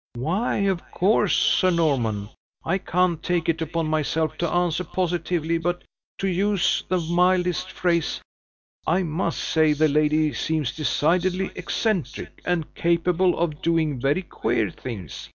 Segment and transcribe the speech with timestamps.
[0.15, 2.29] "Why, of course, Sir Norman,
[2.65, 5.83] I can't take it upon myself to answer positively; but,
[6.17, 8.19] to use the mildest phrase,
[8.87, 15.29] I must say the lady seems decidedly eccentric, and capable of doing very queer things.